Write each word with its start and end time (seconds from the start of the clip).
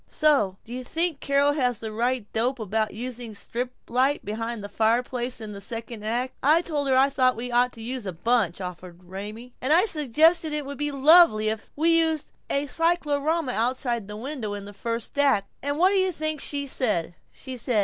"Say, 0.07 0.49
do 0.63 0.73
you 0.73 0.83
think 0.83 1.19
Carol 1.19 1.51
has 1.51 1.77
the 1.77 1.91
right 1.91 2.25
dope 2.33 2.57
about 2.57 2.91
using 2.91 3.33
a 3.33 3.35
strip 3.35 3.71
light 3.87 4.25
behind 4.25 4.63
the 4.63 4.67
fireplace 4.67 5.39
in 5.39 5.51
the 5.51 5.61
second 5.61 6.03
act? 6.03 6.33
I 6.41 6.63
told 6.63 6.87
her 6.87 6.97
I 6.97 7.07
thought 7.07 7.35
we 7.35 7.51
ought 7.51 7.71
to 7.73 7.83
use 7.83 8.07
a 8.07 8.11
bunch," 8.11 8.59
offered 8.59 9.03
Raymie. 9.03 9.53
"And 9.61 9.71
I 9.71 9.85
suggested 9.85 10.53
it 10.53 10.65
would 10.65 10.79
be 10.79 10.91
lovely 10.91 11.49
if 11.49 11.69
we 11.75 11.99
used 11.99 12.31
a 12.49 12.65
cyclorama 12.65 13.51
outside 13.51 14.07
the 14.07 14.17
window 14.17 14.55
in 14.55 14.65
the 14.65 14.73
first 14.73 15.19
act, 15.19 15.45
and 15.61 15.77
what 15.77 15.91
do 15.91 15.99
you 15.99 16.11
think 16.11 16.41
she 16.41 16.65
said? 16.65 17.13